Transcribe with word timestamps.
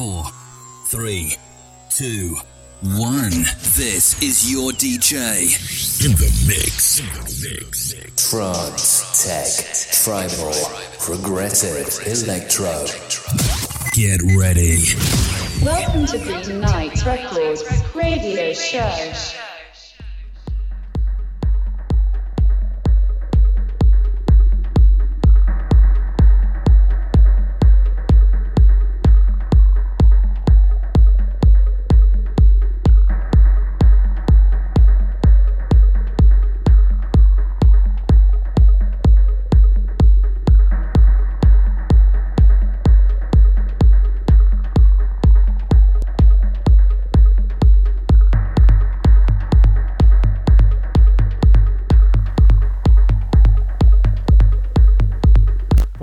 four, 0.00 0.24
three, 0.86 1.36
two, 1.90 2.34
one. 2.80 3.28
This 3.76 4.16
is 4.22 4.50
your 4.50 4.72
DJ. 4.72 5.44
In 6.02 6.12
the 6.12 6.30
mix. 6.48 7.00
In 7.00 7.06
the 7.06 7.60
mix. 7.60 8.30
Trance, 8.30 9.26
tech, 9.26 9.92
tribal, 10.02 10.54
progressive, 11.00 12.00
electro. 12.06 12.86
Get 13.92 14.22
ready. 14.38 14.84
Welcome 15.62 16.06
to 16.06 16.18
Green 16.18 16.62
Night 16.62 17.04
Records 17.04 17.62
radio 17.94 18.54
show. 18.54 19.49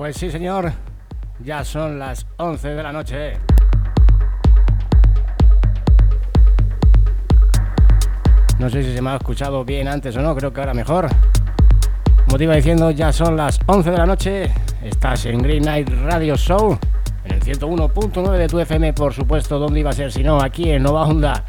Pues 0.07 0.15
sí, 0.15 0.31
señor. 0.31 0.71
Ya 1.43 1.65
son 1.65 1.99
las 1.99 2.25
11 2.37 2.69
de 2.69 2.81
la 2.81 2.93
noche. 2.93 3.33
No 8.57 8.69
sé 8.69 8.83
si 8.83 8.93
se 8.95 9.01
me 9.01 9.09
ha 9.09 9.17
escuchado 9.17 9.65
bien 9.65 9.89
antes 9.89 10.15
o 10.15 10.21
no, 10.21 10.33
creo 10.33 10.53
que 10.53 10.61
ahora 10.61 10.73
mejor. 10.73 11.09
Como 12.23 12.37
te 12.37 12.45
iba 12.45 12.55
diciendo, 12.55 12.89
ya 12.91 13.11
son 13.11 13.35
las 13.35 13.59
11 13.65 13.91
de 13.91 13.97
la 13.97 14.05
noche. 14.05 14.49
Estás 14.81 15.25
en 15.25 15.39
Green 15.39 15.63
Night 15.63 15.89
Radio 15.89 16.37
Show, 16.37 16.79
en 17.25 17.33
el 17.33 17.41
101.9 17.41 18.37
de 18.37 18.47
tu 18.47 18.61
FM, 18.61 18.93
por 18.93 19.13
supuesto. 19.13 19.59
¿Dónde 19.59 19.81
iba 19.81 19.89
a 19.89 19.93
ser 19.93 20.13
si 20.13 20.23
no? 20.23 20.41
Aquí 20.41 20.71
en 20.71 20.83
Nova 20.83 21.03
Honda. 21.03 21.43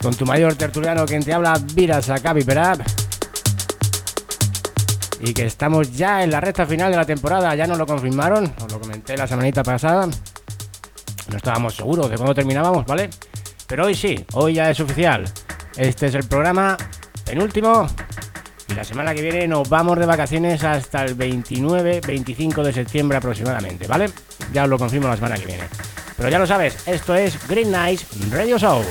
Con 0.00 0.14
tu 0.14 0.24
mayor 0.24 0.54
tertuliano, 0.54 1.06
quien 1.06 1.24
te 1.24 1.34
habla, 1.34 1.58
Viras 1.74 2.08
Akabi 2.08 2.44
Perab 2.44 3.03
y 5.24 5.32
que 5.32 5.46
estamos 5.46 5.92
ya 5.96 6.22
en 6.22 6.30
la 6.30 6.40
recta 6.40 6.66
final 6.66 6.90
de 6.90 6.98
la 6.98 7.06
temporada, 7.06 7.54
ya 7.54 7.66
nos 7.66 7.78
lo 7.78 7.86
confirmaron, 7.86 8.52
os 8.62 8.72
lo 8.72 8.78
comenté 8.78 9.16
la 9.16 9.26
semanita 9.26 9.62
pasada, 9.62 10.06
no 10.06 11.36
estábamos 11.36 11.74
seguros 11.74 12.10
de 12.10 12.16
cuándo 12.16 12.34
terminábamos, 12.34 12.84
¿vale? 12.84 13.08
Pero 13.66 13.86
hoy 13.86 13.94
sí, 13.94 14.22
hoy 14.34 14.54
ya 14.54 14.70
es 14.70 14.78
oficial, 14.80 15.24
este 15.76 16.06
es 16.06 16.14
el 16.14 16.24
programa 16.24 16.76
penúltimo 17.24 17.86
y 18.68 18.74
la 18.74 18.84
semana 18.84 19.14
que 19.14 19.22
viene 19.22 19.48
nos 19.48 19.68
vamos 19.68 19.98
de 19.98 20.04
vacaciones 20.04 20.62
hasta 20.62 21.04
el 21.04 21.16
29-25 21.16 22.62
de 22.62 22.72
septiembre 22.72 23.16
aproximadamente, 23.16 23.86
¿vale? 23.86 24.10
Ya 24.52 24.64
os 24.64 24.68
lo 24.68 24.78
confirmo 24.78 25.08
la 25.08 25.16
semana 25.16 25.36
que 25.36 25.46
viene. 25.46 25.64
Pero 26.16 26.28
ya 26.28 26.38
lo 26.38 26.46
sabes, 26.46 26.86
esto 26.86 27.14
es 27.14 27.48
Green 27.48 27.70
Nights 27.70 28.06
Radio 28.30 28.58
Show. 28.58 28.82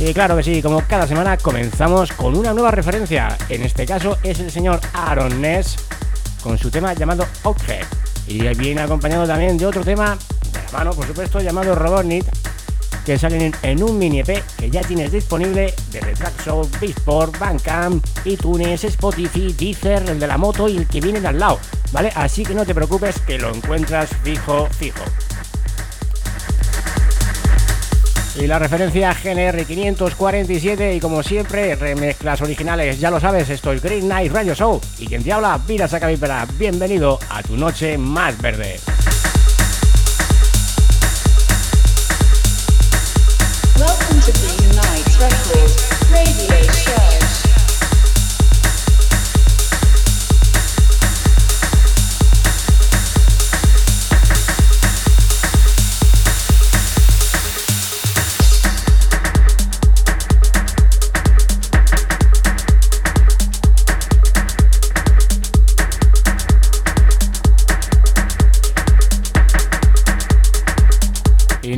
Y 0.00 0.14
claro 0.14 0.34
que 0.34 0.42
sí, 0.42 0.62
como 0.62 0.80
cada 0.88 1.06
semana 1.06 1.36
comenzamos 1.36 2.10
con 2.12 2.34
una 2.34 2.54
nueva 2.54 2.70
referencia. 2.70 3.36
En 3.50 3.62
este 3.62 3.84
caso 3.84 4.16
es 4.22 4.40
el 4.40 4.50
señor 4.50 4.80
Aaron 4.94 5.42
Ness 5.42 5.76
con 6.42 6.56
su 6.56 6.70
tema 6.70 6.94
llamado 6.94 7.26
Object. 7.42 7.84
Y 8.26 8.40
viene 8.54 8.80
acompañado 8.80 9.26
también 9.26 9.58
de 9.58 9.66
otro 9.66 9.84
tema 9.84 10.16
de 10.52 10.62
la 10.62 10.78
mano, 10.78 10.94
por 10.94 11.06
supuesto, 11.06 11.40
llamado 11.40 11.74
Robotnik, 11.74 12.24
que 13.04 13.18
salen 13.18 13.54
en, 13.62 13.82
un 13.82 13.98
mini 13.98 14.20
EP 14.20 14.42
que 14.56 14.70
ya 14.70 14.80
tienes 14.80 15.12
disponible 15.12 15.74
desde 15.92 16.14
Tracksoul, 16.14 16.66
Beatport, 16.80 17.38
Bandcamp, 17.38 18.02
iTunes, 18.24 18.82
Spotify, 18.84 19.52
Deezer, 19.52 20.08
el 20.08 20.18
de 20.18 20.26
la 20.26 20.38
moto 20.38 20.66
y 20.66 20.78
el 20.78 20.86
que 20.86 21.02
viene 21.02 21.20
de 21.20 21.28
al 21.28 21.38
lado, 21.38 21.58
¿vale? 21.92 22.10
Así 22.14 22.42
que 22.42 22.54
no 22.54 22.64
te 22.64 22.74
preocupes 22.74 23.20
que 23.20 23.38
lo 23.38 23.54
encuentras 23.54 24.08
fijo, 24.22 24.66
fijo. 24.70 25.04
Y 28.40 28.46
la 28.46 28.58
referencia 28.58 29.12
GNR 29.12 29.66
547 29.66 30.94
y 30.94 31.00
como 31.00 31.22
siempre 31.22 31.74
remezclas 31.74 32.40
originales, 32.40 32.98
ya 32.98 33.10
lo 33.10 33.20
sabes, 33.20 33.50
esto 33.50 33.72
es 33.72 33.82
Green 33.82 34.08
Night 34.08 34.32
Radio 34.32 34.54
Show. 34.54 34.80
Y 34.98 35.06
quien 35.06 35.22
te 35.22 35.32
habla, 35.32 35.60
Vira 35.66 35.86
Sacavipera, 35.86 36.46
bienvenido 36.58 37.18
a 37.28 37.42
tu 37.42 37.56
noche 37.56 37.98
más 37.98 38.40
verde. 38.40 38.80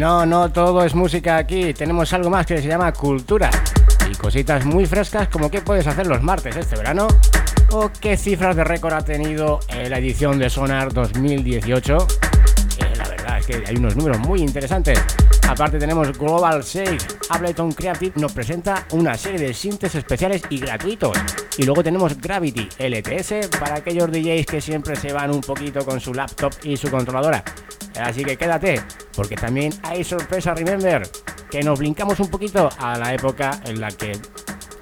No, 0.03 0.27
no 0.27 0.51
todo 0.51 0.85
es 0.85 0.97
música 0.97 1.37
aquí, 1.37 1.73
tenemos 1.75 2.13
algo 2.13 2.29
más 2.29 2.45
que 2.45 2.61
se 2.61 2.67
llama 2.67 2.93
cultura. 2.93 3.49
Y 4.11 4.17
cositas 4.17 4.65
muy 4.65 4.85
frescas 4.85 5.29
como 5.29 5.49
qué 5.49 5.61
puedes 5.61 5.87
hacer 5.87 6.09
los 6.09 6.21
martes 6.25 6.57
este 6.57 6.75
verano. 6.75 7.07
O 7.71 7.89
qué 8.01 8.17
cifras 8.17 8.57
de 8.57 8.65
récord 8.65 8.95
ha 8.95 9.05
tenido 9.05 9.61
eh, 9.69 9.89
la 9.89 9.99
edición 9.99 10.41
de 10.41 10.51
Sonar 10.51 10.93
2018. 10.93 11.97
Eh, 11.99 12.97
la 12.97 13.09
verdad 13.09 13.39
es 13.39 13.47
que 13.47 13.63
hay 13.65 13.77
unos 13.77 13.95
números 13.95 14.19
muy 14.19 14.41
interesantes. 14.41 14.99
Aparte 15.49 15.79
tenemos 15.79 16.17
Global 16.19 16.65
6. 16.65 17.07
Ableton 17.31 17.73
Creative 17.73 18.13
nos 18.17 18.33
presenta 18.33 18.87
una 18.93 19.17
serie 19.17 19.39
de 19.39 19.55
sintes 19.55 19.95
especiales 19.95 20.43
y 20.51 20.59
gratuitos. 20.59 21.17
Y 21.59 21.65
luego 21.65 21.83
tenemos 21.83 22.19
Gravity 22.19 22.69
LTS 22.79 23.49
para 23.61 23.77
aquellos 23.77 24.11
DJs 24.11 24.47
que 24.47 24.61
siempre 24.61 24.97
se 24.97 25.13
van 25.13 25.31
un 25.31 25.41
poquito 25.41 25.85
con 25.85 26.01
su 26.01 26.15
laptop 26.15 26.53
y 26.63 26.77
su 26.77 26.91
controladora. 26.91 27.45
Así 28.01 28.25
que 28.25 28.37
quédate, 28.37 28.81
porque 29.15 29.37
también 29.37 29.73
hay 29.83 30.03
sorpresa, 30.05 30.55
remember, 30.55 31.03
que 31.51 31.63
nos 31.63 31.79
brincamos 31.79 32.19
un 32.21 32.29
poquito 32.29 32.71
a 32.79 32.97
la 32.97 33.13
época 33.13 33.61
en 33.67 33.81
la 33.81 33.91
que 33.91 34.13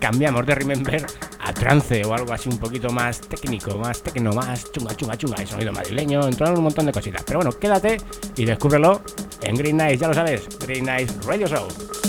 cambiamos 0.00 0.44
de 0.46 0.54
remember 0.54 1.06
a 1.40 1.52
trance 1.52 2.04
o 2.04 2.14
algo 2.14 2.32
así 2.32 2.48
un 2.48 2.58
poquito 2.58 2.90
más 2.90 3.20
técnico, 3.20 3.76
más 3.78 4.02
tecno, 4.02 4.32
más 4.32 4.70
chunga, 4.72 4.96
chunga, 4.96 5.16
chunga, 5.16 5.42
y 5.42 5.46
sonido 5.46 5.72
madrileño, 5.72 6.26
entraron 6.26 6.58
un 6.58 6.64
montón 6.64 6.86
de 6.86 6.92
cositas. 6.92 7.22
Pero 7.24 7.40
bueno, 7.40 7.52
quédate 7.52 7.98
y 8.36 8.44
descúbrelo 8.44 9.02
en 9.42 9.54
Green 9.56 9.76
Night, 9.76 10.00
ya 10.00 10.08
lo 10.08 10.14
sabes, 10.14 10.48
Green 10.66 10.84
Night 10.84 11.10
Radio 11.24 11.46
Show. 11.46 11.99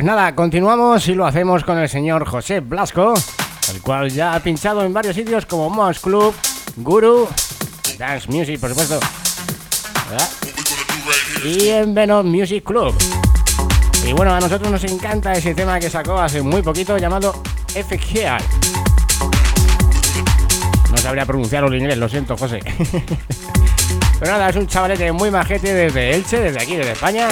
Pues 0.00 0.06
nada, 0.06 0.34
continuamos 0.34 1.06
y 1.08 1.14
lo 1.14 1.26
hacemos 1.26 1.62
con 1.62 1.76
el 1.76 1.86
señor 1.86 2.26
José 2.26 2.60
Blasco, 2.60 3.12
el 3.70 3.82
cual 3.82 4.08
ya 4.08 4.34
ha 4.34 4.40
pinchado 4.40 4.82
en 4.82 4.94
varios 4.94 5.14
sitios 5.14 5.44
como 5.44 5.68
Moss 5.68 6.00
Club, 6.00 6.34
Guru, 6.76 7.28
Dance 7.98 8.26
Music, 8.32 8.58
por 8.58 8.70
supuesto, 8.70 8.98
y 11.44 11.68
en 11.68 11.92
Venom 11.92 12.26
Music 12.26 12.64
Club. 12.64 12.94
Y 14.06 14.14
bueno, 14.14 14.32
a 14.32 14.40
nosotros 14.40 14.70
nos 14.70 14.84
encanta 14.84 15.34
ese 15.34 15.54
tema 15.54 15.78
que 15.78 15.90
sacó 15.90 16.18
hace 16.18 16.40
muy 16.40 16.62
poquito 16.62 16.96
llamado 16.96 17.34
FGR. 17.66 18.42
No 20.92 20.96
sabría 20.96 21.26
pronunciarlo 21.26 21.68
en 21.74 21.80
inglés, 21.80 21.98
lo 21.98 22.08
siento, 22.08 22.38
José. 22.38 22.60
Pero 24.18 24.32
nada, 24.32 24.48
es 24.48 24.56
un 24.56 24.66
chavalete 24.66 25.12
muy 25.12 25.30
majete 25.30 25.74
desde 25.74 26.14
Elche, 26.14 26.40
desde 26.40 26.62
aquí, 26.62 26.76
desde 26.76 26.92
España 26.92 27.28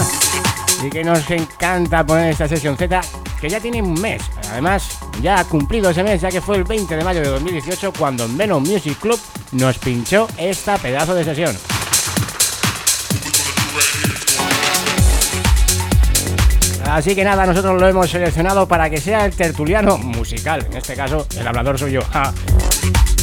y 0.83 0.91
que 0.91 1.05
nos 1.05 1.31
encanta 1.31 2.05
poner 2.05 2.31
esta 2.31 2.49
sesión 2.49 2.77
Z 2.77 3.01
que 3.41 3.49
ya 3.49 3.61
tiene 3.61 3.83
un 3.83 4.01
mes. 4.01 4.23
Además, 4.51 4.99
ya 5.21 5.41
ha 5.41 5.45
cumplido 5.45 5.91
ese 5.91 6.03
mes, 6.03 6.21
ya 6.21 6.31
que 6.31 6.41
fue 6.41 6.57
el 6.57 6.65
20 6.65 6.97
de 6.97 7.05
mayo 7.05 7.21
de 7.21 7.29
2018 7.29 7.93
cuando 7.99 8.25
en 8.25 8.37
Venom 8.37 8.63
Music 8.63 8.99
Club 8.99 9.21
nos 9.53 9.79
pinchó 9.79 10.29
esta 10.37 10.77
pedazo 10.79 11.15
de 11.15 11.25
sesión. 11.25 11.57
Así 16.91 17.15
que 17.15 17.23
nada, 17.23 17.45
nosotros 17.45 17.79
lo 17.79 17.87
hemos 17.87 18.11
seleccionado 18.11 18.67
para 18.67 18.89
que 18.89 18.99
sea 18.99 19.27
el 19.27 19.37
tertuliano 19.37 19.99
musical. 19.99 20.67
En 20.71 20.79
este 20.79 20.95
caso, 20.95 21.27
el 21.39 21.47
hablador 21.47 21.79
soy 21.79 21.93
yo 21.93 22.01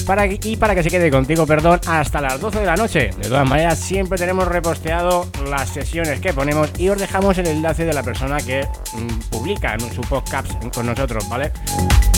para, 0.06 0.26
y 0.28 0.56
para 0.58 0.76
que 0.76 0.84
se 0.84 0.90
quede 0.90 1.10
contigo, 1.12 1.46
perdón, 1.46 1.80
hasta 1.88 2.22
las 2.22 2.40
12 2.40 2.60
de 2.60 2.66
la 2.66 2.76
noche. 2.76 3.10
De 3.18 3.28
todas 3.28 3.48
maneras, 3.48 3.80
siempre 3.80 4.18
tenemos 4.18 4.48
reposteado 4.48 5.28
las 5.50 5.70
sesiones 5.70 6.20
que 6.20 6.34
ponemos 6.34 6.70
y 6.78 6.90
os 6.90 7.00
dejamos 7.00 7.38
el 7.38 7.48
enlace 7.48 7.86
de 7.86 7.94
la 7.94 8.04
persona 8.04 8.38
que 8.38 8.68
mm, 8.94 9.30
publica 9.30 9.74
en 9.74 9.94
su 9.94 10.02
podcast 10.02 10.52
con 10.74 10.86
nosotros, 10.86 11.28
¿vale? 11.30 11.52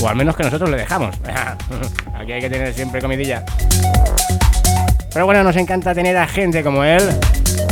O 0.02 0.08
al 0.08 0.16
menos 0.16 0.36
que 0.36 0.44
nosotros 0.44 0.70
le 0.70 0.78
dejamos. 0.78 1.16
Aquí 2.16 2.32
hay 2.32 2.42
que 2.42 2.50
tener 2.50 2.74
siempre 2.74 3.02
comidilla. 3.02 3.46
Pero 5.14 5.26
bueno, 5.26 5.44
nos 5.44 5.56
encanta 5.56 5.96
tener 5.96 6.18
a 6.18 6.28
gente 6.28 6.64
como 6.64 6.84
él, 6.84 7.02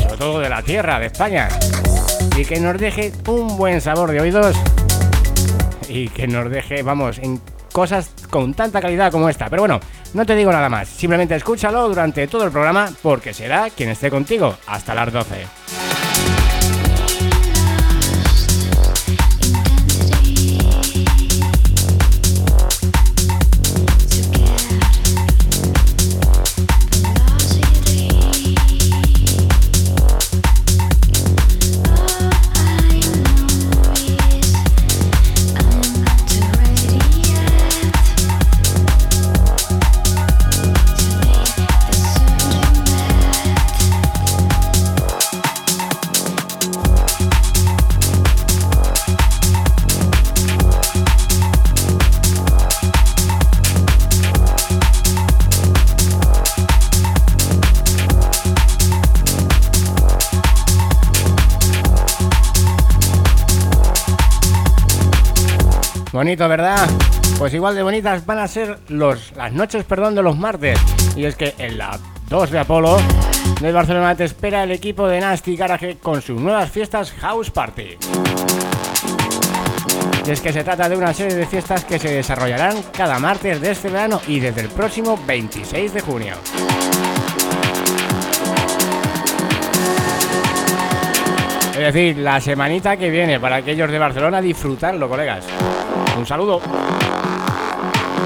sobre 0.01 0.17
todo 0.17 0.39
de 0.39 0.49
la 0.49 0.61
tierra, 0.61 0.99
de 0.99 1.07
España, 1.07 1.49
y 2.35 2.45
que 2.45 2.59
nos 2.59 2.79
deje 2.79 3.11
un 3.27 3.57
buen 3.57 3.81
sabor 3.81 4.11
de 4.11 4.21
oídos 4.21 4.55
y 5.87 6.09
que 6.09 6.27
nos 6.27 6.49
deje, 6.49 6.81
vamos, 6.81 7.19
en 7.19 7.39
cosas 7.75 8.09
con 8.29 8.53
tanta 8.53 8.79
calidad 8.79 9.11
como 9.11 9.27
esta. 9.27 9.49
Pero 9.49 9.63
bueno, 9.63 9.81
no 10.13 10.25
te 10.25 10.33
digo 10.33 10.49
nada 10.49 10.69
más, 10.69 10.87
simplemente 10.87 11.35
escúchalo 11.35 11.89
durante 11.89 12.25
todo 12.25 12.45
el 12.45 12.51
programa 12.51 12.89
porque 13.03 13.33
será 13.33 13.69
quien 13.69 13.89
esté 13.89 14.09
contigo 14.09 14.55
hasta 14.65 14.95
las 14.95 15.11
12. 15.11 15.84
Bonito, 66.25 66.49
¿verdad? 66.49 66.89
Pues 67.37 67.53
igual 67.53 67.75
de 67.75 67.83
bonitas 67.83 68.25
van 68.25 68.39
a 68.39 68.47
ser 68.47 68.79
los, 68.87 69.31
las 69.35 69.53
noches 69.53 69.83
perdón, 69.83 70.15
de 70.15 70.23
los 70.23 70.35
martes. 70.35 70.79
Y 71.15 71.23
es 71.25 71.35
que 71.35 71.53
en 71.59 71.77
la 71.77 71.99
2 72.29 72.49
de 72.49 72.57
Apolo 72.57 72.97
de 73.61 73.71
Barcelona 73.71 74.15
te 74.15 74.23
espera 74.23 74.63
el 74.63 74.71
equipo 74.71 75.07
de 75.07 75.19
Nasty 75.19 75.55
Garage 75.55 75.97
con 75.97 76.23
sus 76.23 76.41
nuevas 76.41 76.71
fiestas 76.71 77.11
House 77.11 77.51
Party. 77.51 77.99
Y 80.25 80.31
es 80.31 80.41
que 80.41 80.51
se 80.51 80.63
trata 80.63 80.89
de 80.89 80.97
una 80.97 81.13
serie 81.13 81.35
de 81.35 81.45
fiestas 81.45 81.85
que 81.85 81.99
se 81.99 82.09
desarrollarán 82.09 82.77
cada 82.91 83.19
martes 83.19 83.61
de 83.61 83.69
este 83.69 83.89
verano 83.89 84.19
y 84.27 84.39
desde 84.39 84.61
el 84.61 84.69
próximo 84.69 85.19
26 85.27 85.93
de 85.93 86.01
junio. 86.01 86.33
Es 91.77 91.93
decir, 91.93 92.17
la 92.17 92.41
semanita 92.41 92.97
que 92.97 93.11
viene 93.11 93.39
para 93.39 93.57
aquellos 93.57 93.91
de 93.91 93.99
Barcelona 93.99 94.41
disfrutarlo, 94.41 95.07
colegas. 95.07 95.45
Un 96.17 96.25
saludo. 96.25 96.61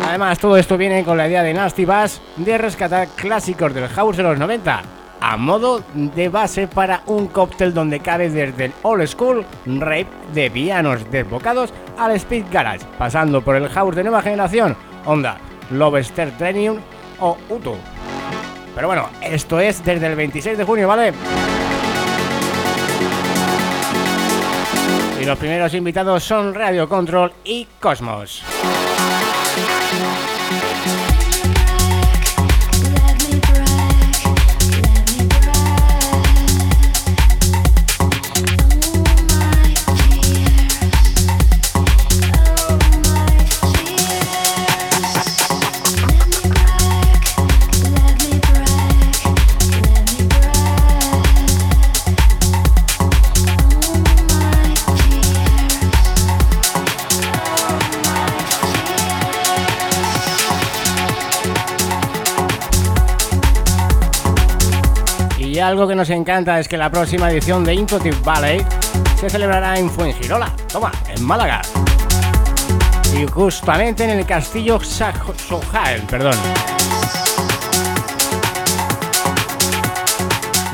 Además, 0.08 0.40
todo 0.40 0.58
esto 0.58 0.78
viene 0.78 1.04
con 1.04 1.18
la 1.18 1.28
idea 1.28 1.44
de 1.44 1.54
Nasty 1.54 1.86
Bass 1.86 2.22
de 2.36 2.58
rescatar 2.58 3.08
clásicos 3.10 3.74
del 3.74 3.88
house 3.88 4.18
de 4.18 4.24
los 4.24 4.40
90 4.40 4.82
a 5.22 5.38
modo 5.38 5.84
de 5.94 6.30
base 6.30 6.68
para 6.68 7.02
un 7.06 7.28
cóctel 7.28 7.74
donde 7.74 8.00
cabe 8.00 8.30
desde 8.30 8.66
el 8.66 8.74
old 8.84 9.08
school 9.08 9.46
rape 9.66 10.08
de 10.34 10.50
pianos 10.50 11.10
desbocados 11.12 11.74
al 11.98 12.12
speed 12.14 12.46
garage, 12.52 12.86
pasando 12.98 13.42
por 13.42 13.56
el 13.56 13.68
house 13.70 13.96
de 13.96 14.04
nueva 14.04 14.22
generación, 14.22 14.76
Honda, 15.06 15.38
Lobster 15.72 16.32
Trenium 16.38 16.80
o 17.20 17.38
Uto. 17.50 17.78
Pero 18.76 18.88
bueno, 18.88 19.10
esto 19.22 19.60
es 19.60 19.84
desde 19.84 20.08
el 20.08 20.16
26 20.16 20.58
de 20.58 20.64
junio, 20.64 20.88
¿vale? 20.88 21.14
Los 25.30 25.38
primeros 25.38 25.76
invitados 25.76 26.24
son 26.24 26.56
Radio 26.56 26.90
Control 26.90 27.32
y 27.44 27.68
Cosmos. 27.80 28.42
Algo 65.70 65.88
que 65.88 65.94
nos 65.94 66.10
encanta 66.10 66.60
es 66.60 66.68
que 66.68 66.78
la 66.78 66.90
próxima 66.90 67.30
edición 67.30 67.64
de 67.64 67.76
Intuitive 67.76 68.18
Ballet 68.24 68.66
se 69.20 69.30
celebrará 69.30 69.78
en 69.78 69.88
Fuengirola, 69.88 70.52
toma, 70.68 70.92
en 71.08 71.24
Málaga. 71.24 71.62
Y 73.16 73.28
justamente 73.28 74.04
en 74.04 74.10
el 74.10 74.26
castillo 74.26 74.80
Sojael, 74.80 76.02
perdón. 76.10 76.36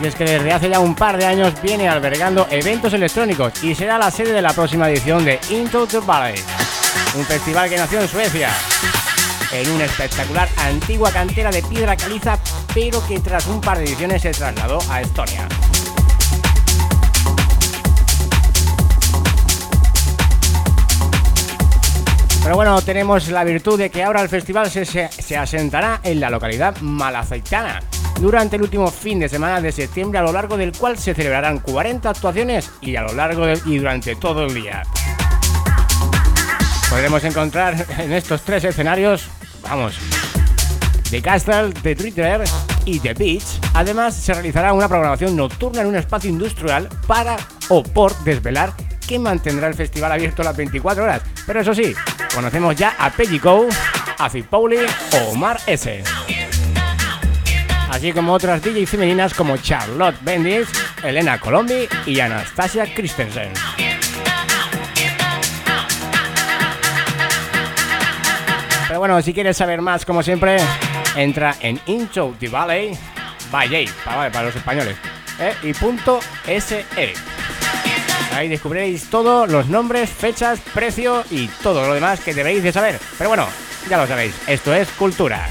Y 0.02 0.08
es 0.08 0.16
que 0.16 0.24
desde 0.24 0.54
hace 0.54 0.70
ya 0.70 0.80
un 0.80 0.96
par 0.96 1.18
de 1.18 1.26
años 1.26 1.54
viene 1.62 1.90
albergando 1.90 2.48
eventos 2.50 2.94
electrónicos 2.94 3.62
y 3.64 3.76
será 3.76 3.98
la 3.98 4.10
sede 4.10 4.32
de 4.32 4.42
la 4.42 4.54
próxima 4.54 4.90
edición 4.90 5.26
de 5.26 5.42
Into 5.50 5.88
the 5.88 6.00
Ballet, 6.00 6.42
un 7.18 7.26
festival 7.26 7.70
que 7.70 7.76
nació 7.76 8.00
en 8.00 8.08
Suecia 8.08 8.50
en 9.52 9.72
una 9.72 9.86
espectacular 9.86 10.50
antigua 10.58 11.12
cantera 11.12 11.50
de 11.50 11.62
piedra 11.64 11.96
caliza, 11.96 12.38
pero 12.76 13.02
que 13.08 13.22
tras 13.22 13.48
un 13.48 13.62
par 13.62 13.78
de 13.78 13.86
ediciones 13.86 14.22
se 14.22 14.32
trasladó 14.32 14.80
a 14.90 15.00
Estonia. 15.00 15.48
Pero 22.44 22.56
bueno, 22.58 22.80
tenemos 22.82 23.30
la 23.30 23.46
virtud 23.46 23.80
de 23.80 23.90
que 23.90 24.04
ahora 24.04 24.22
el 24.22 24.30
festival 24.30 24.70
se, 24.70 25.38
asentará 25.38 26.02
en 26.04 26.20
la 26.20 26.30
localidad 26.30 26.76
malaceitana 26.82 27.82
durante 28.20 28.58
el 28.58 28.64
último 28.64 28.92
fin 28.92 29.20
de 29.20 29.30
semana 29.30 29.62
de 29.62 29.72
septiembre, 29.72 30.20
a 30.20 30.24
lo 30.24 30.34
largo 30.34 30.58
del 30.58 30.74
cual 30.74 30.98
se 30.98 31.16
celebrarán 31.16 31.60
40 31.60 32.10
actuaciones 32.10 32.70
y 32.82 32.98
a 32.98 33.04
lo 33.04 33.14
largo 33.14 33.46
y 33.66 33.78
durante 33.78 34.18
todo 34.18 34.44
el 34.46 34.54
día. 34.54 34.84
Podremos 36.90 37.24
encontrar 37.24 37.86
en 37.98 38.12
estos 38.12 38.42
tres 38.42 38.66
escenarios 38.66 39.30
vamos, 39.70 39.96
The 41.10 41.22
Castle, 41.22 41.72
The 41.82 41.96
Twitter 41.96 42.44
y 42.86 43.00
The 43.00 43.14
Beach. 43.14 43.46
Además, 43.74 44.16
se 44.16 44.34
realizará 44.34 44.74
una 44.74 44.88
programación 44.88 45.36
nocturna 45.36 45.82
en 45.82 45.88
un 45.88 45.96
espacio 45.96 46.30
industrial 46.30 46.90
para 47.08 47.38
o 47.70 47.84
por 47.84 48.16
desvelar 48.24 48.74
que 49.08 49.20
mantendrá 49.20 49.68
el 49.68 49.76
festival 49.76 50.12
abierto 50.12 50.44
las 50.44 50.58
24 50.58 51.04
horas. 51.04 51.22
Pero 51.46 51.62
eso 51.62 51.74
sí, 51.74 51.94
conocemos 52.34 52.76
ya 52.76 52.96
a 52.98 53.12
Go, 53.42 53.68
a 54.18 54.30
Pauli 54.50 54.78
o 55.14 55.32
Omar 55.32 55.60
S. 55.68 56.04
Así 57.90 58.12
como 58.12 58.34
otras 58.34 58.62
DJ 58.62 58.86
femeninas 58.88 59.34
como 59.34 59.58
Charlotte 59.58 60.18
Bendis, 60.22 60.68
Elena 61.04 61.40
Colombi 61.40 61.88
y 62.06 62.20
Anastasia 62.20 62.94
Christensen. 62.94 63.54
Pero 68.88 69.00
bueno, 69.00 69.22
si 69.22 69.34
quieres 69.34 69.58
saber 69.58 69.82
más, 69.82 70.06
como 70.06 70.24
siempre, 70.24 70.58
entra 71.16 71.56
en 71.62 71.80
Into 71.86 72.36
the 72.40 72.50
Valley 72.50 72.98
by 73.52 73.90
para, 74.04 74.44
los 74.44 74.56
españoles, 74.56 74.96
¿eh? 75.40 75.54
y 75.64 75.74
punto 75.74 76.20
SE. 76.46 76.86
Ahí 78.34 78.50
descubriréis 78.50 79.10
todos 79.10 79.50
los 79.50 79.68
nombres, 79.68 80.10
fechas, 80.10 80.60
precio 80.74 81.24
y 81.32 81.48
todo 81.64 81.88
lo 81.88 81.94
demás 81.94 82.20
que 82.20 82.34
debéis 82.34 82.64
de 82.64 82.72
saber. 82.74 83.00
Pero 83.18 83.30
bueno, 83.30 83.48
ya 83.90 83.98
lo 83.98 84.08
sabéis, 84.08 84.36
esto 84.48 84.74
es 84.74 84.90
cultura. 84.90 85.48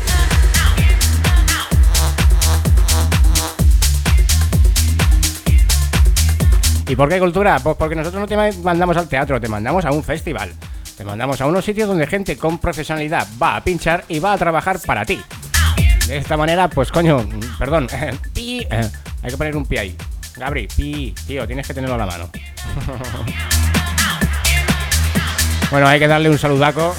¿Y 6.86 6.96
por 6.96 7.08
qué 7.08 7.18
cultura? 7.18 7.58
Pues 7.60 7.76
porque 7.76 7.94
nosotros 7.94 8.20
no 8.20 8.26
te 8.26 8.36
mandamos 8.62 8.96
al 8.98 9.08
teatro, 9.08 9.40
te 9.40 9.48
mandamos 9.48 9.84
a 9.86 9.90
un 9.90 10.04
festival. 10.04 10.52
Te 10.96 11.04
mandamos 11.04 11.40
a 11.40 11.46
unos 11.46 11.64
sitios 11.64 11.88
donde 11.88 12.06
gente 12.06 12.36
con 12.36 12.58
profesionalidad 12.58 13.26
va 13.42 13.56
a 13.56 13.64
pinchar 13.64 14.04
y 14.08 14.18
va 14.18 14.34
a 14.34 14.38
trabajar 14.38 14.78
para 14.84 15.04
ti. 15.04 15.20
De 16.06 16.18
esta 16.18 16.36
manera, 16.36 16.68
pues 16.68 16.92
coño, 16.92 17.26
perdón, 17.58 17.88
pi, 18.34 18.66
eh, 18.70 18.90
hay 19.22 19.30
que 19.30 19.36
poner 19.38 19.56
un 19.56 19.64
pi 19.64 19.78
ahí. 19.78 19.96
Gabri, 20.36 20.66
pi, 20.66 21.14
tío, 21.26 21.46
tienes 21.46 21.66
que 21.66 21.72
tenerlo 21.72 21.94
a 21.94 21.98
la 21.98 22.06
mano. 22.06 22.28
bueno, 25.70 25.86
hay 25.86 25.98
que 25.98 26.08
darle 26.08 26.28
un 26.28 26.38
saludaco 26.38 26.94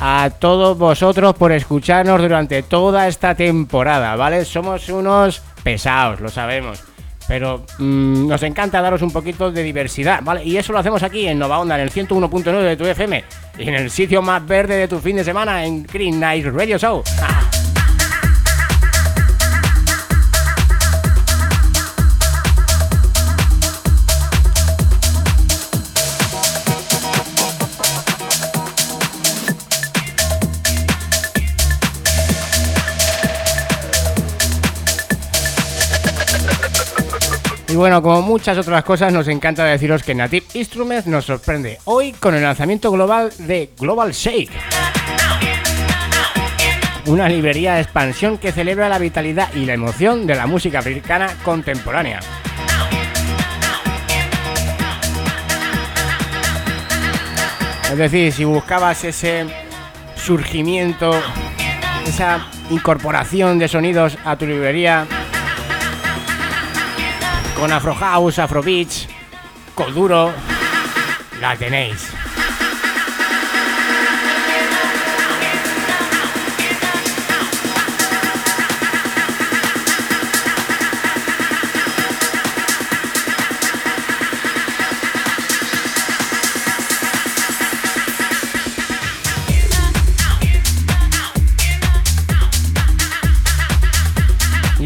a 0.00 0.30
todos 0.38 0.78
vosotros 0.78 1.34
por 1.34 1.52
escucharnos 1.52 2.20
durante 2.20 2.62
toda 2.62 3.06
esta 3.06 3.34
temporada, 3.34 4.16
¿vale? 4.16 4.46
Somos 4.46 4.88
unos 4.88 5.42
pesados, 5.62 6.20
lo 6.20 6.30
sabemos 6.30 6.82
pero 7.26 7.66
mm, 7.78 8.26
nos 8.26 8.42
encanta 8.42 8.80
daros 8.80 9.02
un 9.02 9.10
poquito 9.10 9.52
de 9.52 9.62
diversidad, 9.62 10.20
¿vale? 10.22 10.42
Y 10.44 10.56
eso 10.56 10.72
lo 10.72 10.78
hacemos 10.78 11.02
aquí 11.02 11.28
en 11.28 11.38
Nova 11.38 11.58
Onda, 11.58 11.74
en 11.74 11.82
el 11.82 11.92
101.9 11.92 12.62
de 12.62 12.76
tu 12.78 12.86
FM 12.86 13.22
en 13.58 13.74
el 13.74 13.90
sitio 13.90 14.22
más 14.22 14.46
verde 14.46 14.76
de 14.76 14.88
tu 14.88 14.98
fin 14.98 15.16
de 15.16 15.24
semana 15.24 15.64
en 15.64 15.84
Green 15.84 16.18
Night 16.20 16.46
Radio 16.46 16.78
Show. 16.78 17.02
Bueno, 37.78 38.02
como 38.02 38.22
muchas 38.22 38.58
otras 38.58 38.82
cosas, 38.82 39.12
nos 39.12 39.28
encanta 39.28 39.64
deciros 39.64 40.02
que 40.02 40.12
Native 40.12 40.44
Instruments 40.54 41.06
nos 41.06 41.24
sorprende 41.24 41.78
hoy 41.84 42.10
con 42.10 42.34
el 42.34 42.42
lanzamiento 42.42 42.90
global 42.90 43.32
de 43.38 43.70
Global 43.78 44.10
Shake. 44.10 44.50
Una 47.06 47.28
librería 47.28 47.74
de 47.74 47.82
expansión 47.82 48.38
que 48.38 48.50
celebra 48.50 48.88
la 48.88 48.98
vitalidad 48.98 49.54
y 49.54 49.64
la 49.64 49.74
emoción 49.74 50.26
de 50.26 50.34
la 50.34 50.48
música 50.48 50.80
africana 50.80 51.28
contemporánea. 51.44 52.18
Es 57.92 57.96
decir, 57.96 58.32
si 58.32 58.42
buscabas 58.42 59.04
ese 59.04 59.46
surgimiento, 60.16 61.12
esa 62.06 62.44
incorporación 62.70 63.60
de 63.60 63.68
sonidos 63.68 64.18
a 64.24 64.34
tu 64.36 64.46
librería, 64.46 65.06
con 67.58 67.72
Afro 67.72 67.94
House, 67.94 68.38
Afro 68.38 68.62
Beach, 68.62 69.08
Coduro, 69.74 70.32
la 71.40 71.56
tenéis. 71.56 72.17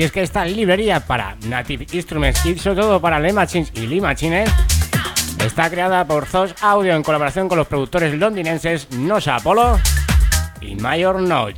Y 0.02 0.04
es 0.04 0.10
que 0.10 0.22
esta 0.22 0.44
librería 0.44 0.98
para 0.98 1.36
Native 1.46 1.86
Instruments 1.92 2.44
y 2.44 2.58
sobre 2.58 2.80
todo 2.80 3.00
para 3.00 3.20
Le 3.20 3.32
Machines 3.32 3.70
y 3.72 3.86
Lee 3.86 4.00
Machines 4.00 4.50
está 5.46 5.70
creada 5.70 6.04
por 6.04 6.26
Zos 6.26 6.56
Audio 6.60 6.96
en 6.96 7.04
colaboración 7.04 7.48
con 7.48 7.56
los 7.56 7.68
productores 7.68 8.12
londinenses 8.12 8.90
Nosa 8.90 9.36
Apollo 9.36 9.78
y 10.60 10.74
Mayor 10.74 11.20
Note. 11.20 11.54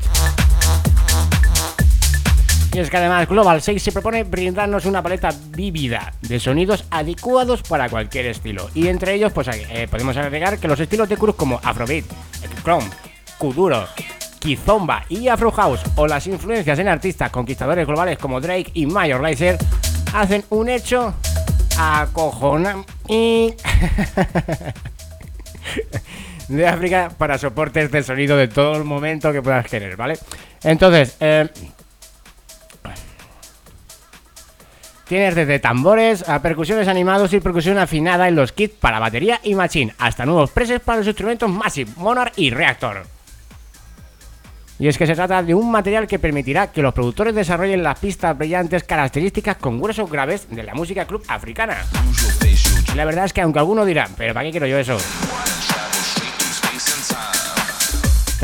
Y 2.75 2.81
es 2.81 2.91
que 2.91 2.99
además 2.99 3.27
Global 3.27 3.63
6 3.63 3.83
se 3.83 3.93
propone 3.93 4.25
brindarnos 4.25 4.85
una 4.85 5.03
paleta 5.03 5.31
vívida 5.49 6.13
de 6.21 6.39
sonidos 6.39 6.85
adecuados 6.91 7.63
para 7.63 7.89
cualquier 7.89 8.27
estilo. 8.27 8.69
Y 8.75 8.89
entre 8.89 9.15
ellos, 9.15 9.33
pues 9.33 9.49
eh, 9.49 9.89
podemos 9.91 10.19
agregar 10.19 10.59
que 10.59 10.69
los 10.69 10.79
estilos 10.79 11.09
de 11.09 11.17
cruz 11.17 11.35
como 11.35 11.61
Afrobeat, 11.63 12.05
Chrome, 12.63 12.91
Kuduro, 13.39 13.89
Kizomba 14.45 15.07
y 15.09 15.29
Afro 15.29 15.51
House 15.51 15.81
o 15.97 16.07
las 16.07 16.27
influencias 16.27 16.79
en 16.79 16.87
artistas 16.87 17.31
conquistadores 17.31 17.87
globales 17.87 18.19
como 18.19 18.43
Drake 18.43 18.71
y 18.75 18.85
Major 18.85 19.23
Lazer 19.23 19.57
hacen 20.13 20.45
un 20.51 20.69
hecho 20.69 21.15
acojonante 21.79 22.87
de 26.49 26.69
África 26.69 27.11
para 27.17 27.39
soportes 27.39 27.91
de 27.91 28.03
sonido 28.03 28.37
de 28.37 28.49
todo 28.49 28.77
el 28.77 28.85
momento 28.85 29.33
que 29.33 29.41
puedas 29.41 29.67
querer, 29.67 29.97
¿vale? 29.97 30.19
Entonces, 30.63 31.17
eh, 31.21 31.49
Tienes 35.09 35.35
desde 35.35 35.59
tambores 35.59 36.26
a 36.28 36.41
percusiones 36.41 36.89
animados 36.89 37.35
y 37.35 37.41
percusión 37.41 37.76
afinada 37.76 38.26
en 38.26 38.37
los 38.37 38.52
kits 38.52 38.75
para 38.75 38.99
batería 38.99 39.39
y 39.43 39.54
machine, 39.54 39.95
hasta 39.99 40.25
nuevos 40.25 40.50
presets 40.50 40.83
para 40.83 40.99
los 40.99 41.07
instrumentos 41.07 41.50
Massive, 41.50 41.91
Monarch 41.99 42.33
y 42.37 42.49
Reactor. 42.50 43.14
Y 44.78 44.89
es 44.89 44.99
que 44.99 45.06
se 45.06 45.15
trata 45.15 45.43
de 45.43 45.54
un 45.54 45.71
material 45.71 46.06
que 46.06 46.19
permitirá 46.19 46.73
que 46.73 46.82
los 46.82 46.93
productores 46.93 47.34
desarrollen 47.34 47.82
las 47.82 47.99
pistas 47.99 48.37
brillantes 48.37 48.84
características 48.84 49.56
con 49.56 49.80
gruesos 49.80 50.10
graves 50.10 50.49
de 50.50 50.63
la 50.65 50.75
música 50.75 51.06
club 51.06 51.23
africana. 51.28 51.84
La 52.97 53.04
verdad 53.04 53.26
es 53.26 53.32
que 53.32 53.41
aunque 53.41 53.60
alguno 53.60 53.84
dirá, 53.84 54.08
pero 54.17 54.34
¿para 54.34 54.47
qué 54.47 54.50
quiero 54.50 54.67
yo 54.67 54.78
eso? 54.78 54.99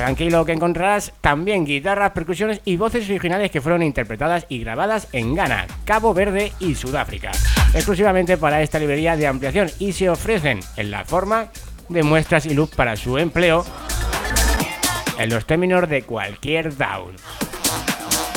tranquilo 0.00 0.46
que 0.46 0.52
encontrarás 0.52 1.12
también 1.20 1.66
guitarras, 1.66 2.12
percusiones 2.12 2.62
y 2.64 2.76
voces 2.76 3.06
originales 3.10 3.50
que 3.50 3.60
fueron 3.60 3.82
interpretadas 3.82 4.46
y 4.48 4.60
grabadas 4.60 5.08
en 5.12 5.34
Ghana, 5.34 5.66
Cabo 5.84 6.14
Verde 6.14 6.52
y 6.58 6.74
Sudáfrica, 6.74 7.32
exclusivamente 7.74 8.38
para 8.38 8.62
esta 8.62 8.78
librería 8.78 9.14
de 9.16 9.26
ampliación 9.26 9.70
y 9.78 9.92
se 9.92 10.08
ofrecen 10.08 10.60
en 10.78 10.90
la 10.90 11.04
forma 11.04 11.48
de 11.90 12.02
muestras 12.02 12.46
y 12.46 12.54
loop 12.54 12.74
para 12.74 12.96
su 12.96 13.18
empleo 13.18 13.66
en 15.20 15.28
los 15.28 15.44
términos 15.44 15.88
de 15.88 16.02
cualquier 16.02 16.76
DAW. 16.76 17.10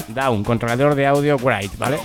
DAW, 0.10 0.44
controlador 0.44 0.96
de 0.96 1.08
audio 1.08 1.38
Write, 1.38 1.78
¿vale? 1.78 1.98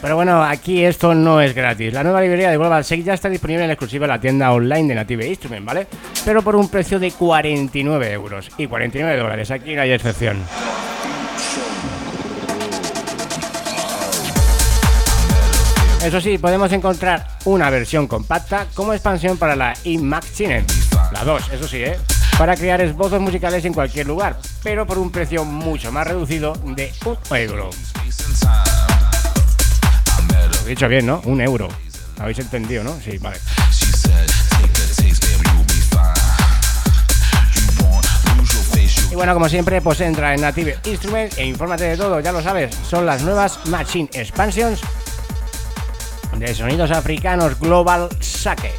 Pero 0.00 0.14
bueno, 0.14 0.42
aquí 0.42 0.84
esto 0.84 1.14
no 1.14 1.40
es 1.40 1.52
gratis. 1.52 1.92
La 1.92 2.04
nueva 2.04 2.20
librería 2.20 2.50
de 2.50 2.56
Global 2.56 2.84
Sec 2.84 3.02
ya 3.02 3.14
está 3.14 3.28
disponible 3.28 3.64
en 3.64 3.72
exclusiva 3.72 4.06
en 4.06 4.10
la 4.10 4.20
tienda 4.20 4.52
online 4.52 4.88
de 4.88 4.94
Native 4.94 5.26
Instrument, 5.26 5.66
¿vale? 5.66 5.88
Pero 6.24 6.42
por 6.42 6.54
un 6.54 6.68
precio 6.70 7.00
de 7.00 7.10
49 7.10 8.12
euros 8.12 8.48
y 8.56 8.68
49 8.68 9.20
dólares. 9.20 9.50
Aquí 9.50 9.74
no 9.74 9.82
hay 9.82 9.90
excepción. 9.90 10.36
Eso 16.06 16.20
sí, 16.20 16.38
podemos 16.38 16.70
encontrar 16.70 17.26
una 17.46 17.68
versión 17.68 18.06
compacta 18.06 18.68
como 18.74 18.92
expansión 18.92 19.36
para 19.38 19.56
la 19.56 19.74
iMachine, 19.82 20.64
la 21.10 21.24
2, 21.24 21.50
eso 21.50 21.66
sí, 21.66 21.78
¿eh? 21.78 21.98
para 22.38 22.54
crear 22.54 22.80
esbozos 22.80 23.20
musicales 23.20 23.64
en 23.64 23.74
cualquier 23.74 24.06
lugar, 24.06 24.38
pero 24.62 24.86
por 24.86 24.98
un 24.98 25.10
precio 25.10 25.44
mucho 25.44 25.90
más 25.90 26.06
reducido 26.06 26.52
de 26.64 26.92
un 27.04 27.36
euro. 27.36 27.70
Lo 30.28 30.66
he 30.66 30.68
dicho 30.68 30.86
bien, 30.86 31.06
¿no? 31.06 31.22
Un 31.24 31.40
euro. 31.40 31.66
¿Habéis 32.20 32.38
entendido, 32.38 32.84
no? 32.84 32.94
Sí, 33.00 33.18
vale. 33.18 33.38
Y 39.10 39.14
bueno, 39.16 39.34
como 39.34 39.48
siempre, 39.48 39.80
pues 39.80 40.00
entra 40.02 40.34
en 40.34 40.40
Native 40.40 40.78
Instruments 40.84 41.36
e 41.36 41.46
infórmate 41.46 41.82
de 41.82 41.96
todo, 41.96 42.20
ya 42.20 42.30
lo 42.30 42.40
sabes. 42.40 42.72
Son 42.88 43.04
las 43.04 43.22
nuevas 43.22 43.66
Machine 43.66 44.08
Expansions 44.12 44.80
de 46.38 46.54
sonidos 46.54 46.90
africanos 46.90 47.58
Global 47.58 48.08
Sake. 48.20 48.72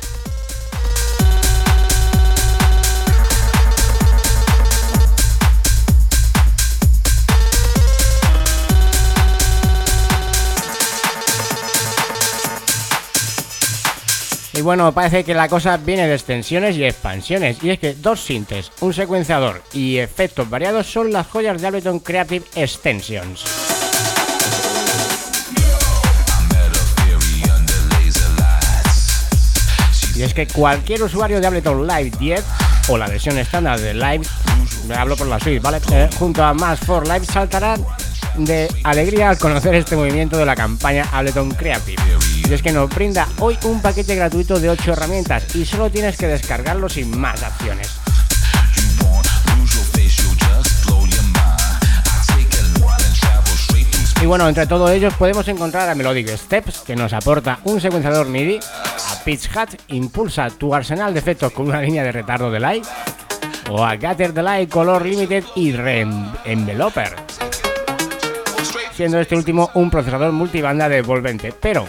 Y 14.53 14.61
bueno, 14.61 14.91
parece 14.91 15.23
que 15.23 15.35
la 15.35 15.47
cosa 15.47 15.77
viene 15.77 16.07
de 16.07 16.15
extensiones 16.15 16.75
y 16.77 16.83
expansiones. 16.83 17.63
Y 17.63 17.69
es 17.69 17.79
que 17.79 17.93
dos 17.93 18.21
sintes, 18.21 18.71
un 18.81 18.91
secuenciador 18.91 19.61
y 19.71 19.97
efectos 19.97 20.49
variados 20.49 20.87
son 20.87 21.13
las 21.13 21.27
joyas 21.27 21.61
de 21.61 21.67
Ableton 21.67 21.99
Creative 21.99 22.45
Extensions. 22.55 23.66
Y 30.17 30.23
es 30.23 30.33
que 30.33 30.47
cualquier 30.47 31.03
usuario 31.03 31.39
de 31.39 31.45
Ableton 31.45 31.85
Live 31.85 32.11
10 32.17 32.43
o 32.87 32.97
la 32.97 33.07
versión 33.07 33.37
estándar 33.37 33.79
de 33.79 33.93
Live, 33.93 34.21
me 34.87 34.95
hablo 34.95 35.15
por 35.15 35.27
la 35.27 35.39
suite, 35.39 35.59
¿vale? 35.59 35.79
Eh, 35.91 36.09
junto 36.17 36.43
a 36.43 36.55
Más 36.55 36.79
for 36.79 37.07
Live 37.07 37.25
saltarán 37.25 37.85
de 38.35 38.67
alegría 38.83 39.29
al 39.29 39.37
conocer 39.37 39.75
este 39.75 39.95
movimiento 39.95 40.35
de 40.35 40.45
la 40.47 40.55
campaña 40.55 41.07
Ableton 41.11 41.51
Creative. 41.51 42.01
Y 42.49 42.51
es 42.51 42.63
que 42.63 42.71
nos 42.71 42.89
brinda 42.89 43.27
hoy 43.37 43.59
un 43.63 43.79
paquete 43.79 44.15
gratuito 44.15 44.59
de 44.59 44.71
8 44.71 44.93
herramientas 44.93 45.55
y 45.55 45.65
solo 45.65 45.91
tienes 45.91 46.17
que 46.17 46.25
descargarlo 46.25 46.89
sin 46.89 47.15
más 47.15 47.43
acciones. 47.43 47.87
Y 54.19 54.25
bueno, 54.25 54.49
entre 54.49 54.65
todos 54.65 54.89
ellos 54.89 55.13
podemos 55.13 55.47
encontrar 55.47 55.87
a 55.89 55.93
Melodic 55.93 56.35
Steps, 56.35 56.79
que 56.79 56.95
nos 56.95 57.13
aporta 57.13 57.59
un 57.65 57.79
secuenciador 57.79 58.27
MIDI, 58.27 58.59
Pitch 59.27 59.49
Hat, 59.57 59.73
impulsa 59.89 60.49
tu 60.49 60.73
arsenal 60.73 61.11
de 61.13 61.19
efectos 61.19 61.51
con 61.51 61.67
una 61.67 61.81
línea 61.81 62.01
de 62.01 62.13
retardo 62.13 62.49
de 62.49 62.61
light, 62.61 62.85
o 63.69 63.83
a 63.83 63.97
Gather 63.97 64.33
Light 64.33 64.71
Color 64.71 65.05
Limited 65.05 65.43
y 65.53 65.73
Re-Enveloper, 65.73 67.09
siendo 68.93 69.19
este 69.19 69.35
último 69.35 69.69
un 69.73 69.89
procesador 69.89 70.31
multibanda 70.31 70.87
de 70.87 71.01
Volvente, 71.01 71.53
pero 71.59 71.85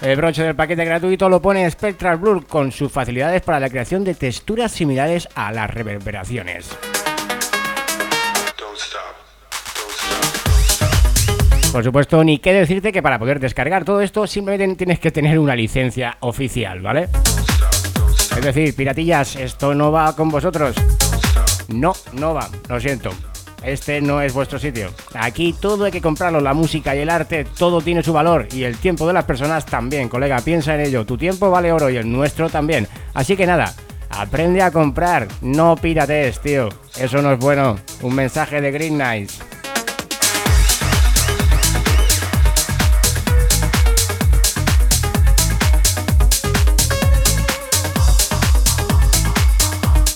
el 0.00 0.16
broche 0.16 0.44
del 0.44 0.56
paquete 0.56 0.86
gratuito 0.86 1.28
lo 1.28 1.42
pone 1.42 1.70
Spectral 1.70 2.16
Blur 2.16 2.46
con 2.46 2.72
sus 2.72 2.90
facilidades 2.90 3.42
para 3.42 3.60
la 3.60 3.68
creación 3.68 4.02
de 4.02 4.14
texturas 4.14 4.72
similares 4.72 5.28
a 5.34 5.52
las 5.52 5.70
reverberaciones. 5.70 6.70
Por 11.72 11.84
supuesto, 11.84 12.24
ni 12.24 12.38
qué 12.38 12.52
decirte 12.52 12.90
que 12.90 13.02
para 13.02 13.18
poder 13.18 13.38
descargar 13.38 13.84
todo 13.84 14.00
esto 14.00 14.26
simplemente 14.26 14.76
tienes 14.76 14.98
que 14.98 15.10
tener 15.10 15.38
una 15.38 15.54
licencia 15.54 16.16
oficial, 16.20 16.80
¿vale? 16.80 17.08
Es 18.36 18.42
decir, 18.42 18.74
piratillas, 18.74 19.36
esto 19.36 19.74
no 19.74 19.92
va 19.92 20.14
con 20.16 20.30
vosotros. 20.30 20.76
No, 21.68 21.94
no 22.14 22.34
va, 22.34 22.48
lo 22.68 22.80
siento. 22.80 23.10
Este 23.62 24.00
no 24.00 24.22
es 24.22 24.32
vuestro 24.32 24.58
sitio. 24.58 24.90
Aquí 25.14 25.54
todo 25.60 25.84
hay 25.84 25.92
que 25.92 26.00
comprarlo, 26.00 26.40
la 26.40 26.54
música 26.54 26.94
y 26.94 27.00
el 27.00 27.10
arte, 27.10 27.44
todo 27.44 27.80
tiene 27.80 28.02
su 28.02 28.12
valor 28.12 28.46
y 28.52 28.62
el 28.62 28.76
tiempo 28.78 29.06
de 29.06 29.12
las 29.12 29.24
personas 29.24 29.66
también, 29.66 30.08
colega, 30.08 30.40
piensa 30.40 30.74
en 30.74 30.82
ello. 30.82 31.04
Tu 31.04 31.18
tiempo 31.18 31.50
vale 31.50 31.72
oro 31.72 31.90
y 31.90 31.96
el 31.96 32.10
nuestro 32.10 32.48
también. 32.48 32.86
Así 33.12 33.36
que 33.36 33.46
nada, 33.46 33.74
aprende 34.10 34.62
a 34.62 34.70
comprar, 34.70 35.26
no 35.40 35.76
pirates, 35.76 36.40
tío. 36.40 36.68
Eso 36.98 37.20
no 37.22 37.32
es 37.32 37.38
bueno. 37.38 37.76
Un 38.02 38.14
mensaje 38.14 38.60
de 38.60 38.70
Green 38.70 38.96
Nights. 38.98 39.40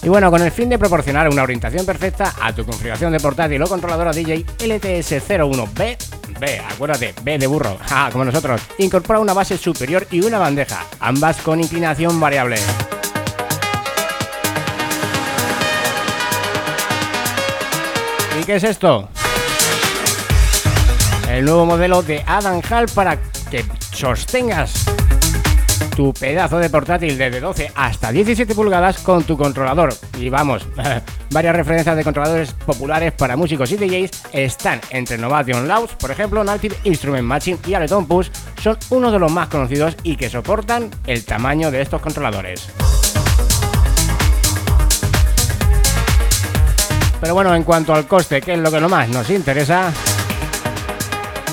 Y 0.02 0.08
bueno, 0.08 0.30
con 0.30 0.40
el 0.40 0.50
fin 0.50 0.70
de 0.70 0.78
proporcionar 0.78 1.28
una 1.28 1.42
orientación 1.42 1.84
perfecta 1.84 2.34
a 2.40 2.54
tu 2.54 2.64
configuración 2.64 3.12
de 3.12 3.20
portátil 3.20 3.62
o 3.62 3.68
controladora 3.68 4.12
DJ 4.12 4.46
LTS01B, 4.46 5.96
B, 6.40 6.58
acuérdate, 6.58 7.14
B 7.22 7.38
de 7.38 7.46
burro, 7.46 7.76
ja, 7.86 8.08
como 8.10 8.24
nosotros, 8.24 8.62
incorpora 8.78 9.20
una 9.20 9.34
base 9.34 9.58
superior 9.58 10.06
y 10.10 10.22
una 10.24 10.38
bandeja, 10.38 10.86
ambas 11.00 11.42
con 11.42 11.60
inclinación 11.60 12.18
variable. 12.18 12.56
¿Y 18.40 18.44
qué 18.44 18.56
es 18.56 18.64
esto? 18.64 19.10
El 21.28 21.44
nuevo 21.44 21.66
modelo 21.66 22.02
de 22.02 22.24
Adam 22.26 22.62
Hall 22.70 22.86
para 22.94 23.18
que 23.50 23.66
sostengas 23.92 24.86
tu 25.96 26.12
pedazo 26.12 26.58
de 26.58 26.70
portátil 26.70 27.18
desde 27.18 27.40
12 27.40 27.72
hasta 27.74 28.12
17 28.12 28.54
pulgadas 28.54 28.98
con 28.98 29.24
tu 29.24 29.36
controlador. 29.36 29.94
Y 30.18 30.28
vamos, 30.28 30.66
varias 31.30 31.56
referencias 31.56 31.96
de 31.96 32.04
controladores 32.04 32.52
populares 32.52 33.12
para 33.12 33.36
músicos 33.36 33.70
y 33.72 33.76
DJs 33.76 34.10
están 34.32 34.80
entre 34.90 35.18
Novation 35.18 35.66
Laws, 35.68 35.92
por 35.96 36.10
ejemplo, 36.10 36.44
Native 36.44 36.76
Instrument 36.84 37.24
Matching 37.24 37.58
y 37.66 37.74
Ableton 37.74 38.06
Push 38.06 38.30
son 38.60 38.78
uno 38.90 39.10
de 39.10 39.18
los 39.18 39.30
más 39.30 39.48
conocidos 39.48 39.96
y 40.02 40.16
que 40.16 40.30
soportan 40.30 40.90
el 41.06 41.24
tamaño 41.24 41.70
de 41.70 41.82
estos 41.82 42.00
controladores. 42.00 42.68
Pero 47.20 47.34
bueno, 47.34 47.54
en 47.54 47.64
cuanto 47.64 47.94
al 47.94 48.06
coste, 48.06 48.40
que 48.40 48.54
es 48.54 48.58
lo 48.58 48.70
que 48.70 48.80
más 48.80 49.08
nos 49.10 49.28
interesa, 49.28 49.92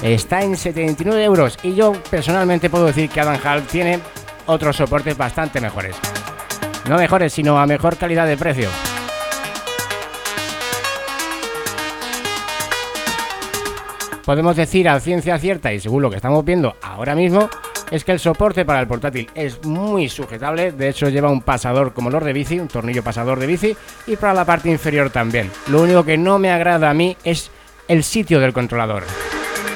está 0.01 0.41
en 0.41 0.55
79 0.55 1.23
euros 1.23 1.57
y 1.61 1.75
yo 1.75 1.91
personalmente 2.09 2.69
puedo 2.69 2.85
decir 2.85 3.09
que 3.09 3.19
Adam 3.19 3.37
Hall 3.43 3.63
tiene 3.63 3.99
otros 4.47 4.75
soportes 4.75 5.17
bastante 5.17 5.61
mejores. 5.61 5.95
No 6.89 6.97
mejores, 6.97 7.33
sino 7.33 7.59
a 7.59 7.67
mejor 7.67 7.97
calidad 7.97 8.25
de 8.25 8.37
precio. 8.37 8.69
Podemos 14.25 14.57
decir 14.57 14.89
a 14.89 14.99
ciencia 14.99 15.37
cierta 15.37 15.71
y 15.71 15.79
según 15.79 16.01
lo 16.01 16.09
que 16.09 16.17
estamos 16.17 16.43
viendo 16.43 16.75
ahora 16.81 17.15
mismo, 17.15 17.49
es 17.91 18.03
que 18.03 18.11
el 18.11 18.19
soporte 18.19 18.65
para 18.65 18.81
el 18.81 18.87
portátil 18.87 19.29
es 19.33 19.63
muy 19.63 20.09
sujetable, 20.09 20.73
de 20.73 20.89
hecho 20.89 21.07
lleva 21.07 21.31
un 21.31 21.41
pasador 21.41 21.93
como 21.93 22.09
los 22.09 22.23
de 22.23 22.33
bici, 22.33 22.59
un 22.59 22.67
tornillo 22.67 23.03
pasador 23.03 23.39
de 23.39 23.47
bici, 23.47 23.77
y 24.05 24.17
para 24.17 24.33
la 24.33 24.43
parte 24.43 24.69
inferior 24.69 25.09
también. 25.09 25.49
Lo 25.67 25.81
único 25.81 26.03
que 26.03 26.17
no 26.17 26.39
me 26.39 26.51
agrada 26.51 26.89
a 26.89 26.93
mí 26.93 27.15
es 27.23 27.49
el 27.87 28.03
sitio 28.03 28.41
del 28.41 28.51
controlador. 28.51 29.03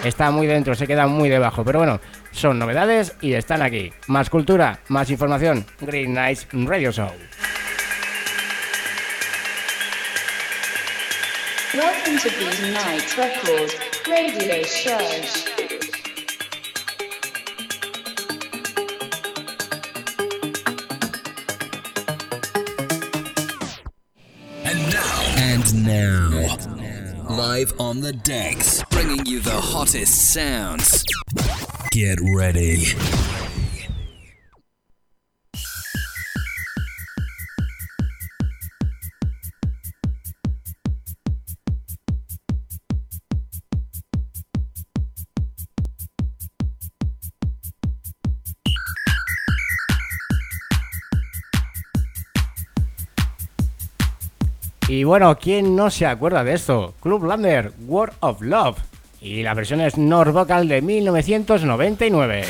Está 0.04 0.32
muy 0.32 0.48
dentro, 0.48 0.76
se 0.76 0.88
queda 0.88 1.08
muy 1.08 1.30
debajo, 1.30 1.64
pero 1.64 1.80
bueno, 1.80 2.02
son 2.32 2.60
novedades 2.60 3.14
y 3.22 3.34
están 3.34 3.62
aquí. 3.62 3.94
Más 4.08 4.30
cultura, 4.30 4.80
más 4.88 5.10
información. 5.10 5.66
Green 5.80 6.14
Nights 6.14 6.48
Radio 6.52 6.92
Show. 6.92 7.12
Welcome 11.74 12.18
to 12.18 12.30
Green 12.30 12.74
Nights 12.74 13.18
Records. 13.18 13.76
Radio 14.08 14.64
Show. 14.64 14.98
And 24.66 24.90
now, 25.86 26.32
live 27.30 27.74
on 27.80 28.02
the 28.02 28.12
decks, 28.12 28.84
bringing 28.90 29.26
you 29.26 29.40
the 29.40 29.52
hottest 29.52 30.34
sounds. 30.34 31.06
Get 31.94 32.20
ready. 32.22 32.96
Y 54.88 55.04
bueno, 55.04 55.38
¿quién 55.38 55.76
no 55.76 55.90
se 55.90 56.06
acuerda 56.06 56.46
de 56.46 56.54
esto? 56.54 56.94
Club 57.02 57.26
Lander, 57.26 57.74
World 57.86 58.14
of 58.22 58.42
Love. 58.42 58.91
Y 59.24 59.44
la 59.44 59.54
versión 59.54 59.82
es 59.82 60.00
North 60.00 60.34
Vocal 60.34 60.68
de 60.68 60.82
1999. 60.82 62.44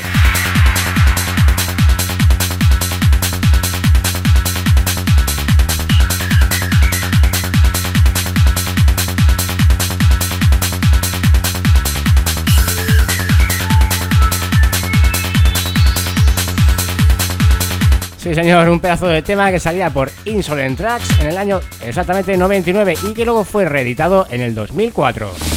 Sí, 18.16 18.34
señor, 18.34 18.70
un 18.70 18.80
pedazo 18.80 19.08
de 19.08 19.20
tema 19.20 19.50
que 19.50 19.60
salía 19.60 19.90
por 19.90 20.10
Insolent 20.24 20.78
Tracks 20.78 21.20
en 21.20 21.26
el 21.26 21.36
año 21.36 21.60
exactamente 21.84 22.34
99 22.34 22.94
y 23.10 23.12
que 23.12 23.26
luego 23.26 23.44
fue 23.44 23.66
reeditado 23.66 24.26
en 24.30 24.40
el 24.40 24.54
2004. 24.54 25.51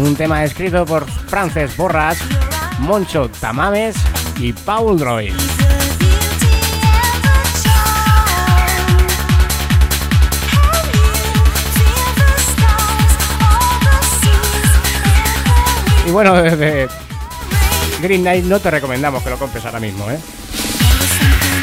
Un 0.00 0.16
tema 0.16 0.42
escrito 0.44 0.86
por 0.86 1.04
Frances 1.04 1.76
Borras, 1.76 2.16
Moncho 2.78 3.30
Tamames 3.38 3.94
y 4.38 4.54
Paul 4.54 4.98
Droid. 4.98 5.34
Y 16.06 16.10
bueno, 16.10 16.34
desde 16.42 16.88
Green 18.00 18.22
Knight 18.22 18.46
no 18.46 18.58
te 18.58 18.70
recomendamos 18.70 19.22
que 19.22 19.28
lo 19.28 19.36
compres 19.36 19.66
ahora 19.66 19.80
mismo, 19.80 20.10
¿eh? 20.10 20.18